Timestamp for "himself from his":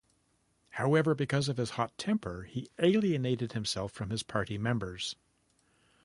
3.51-4.23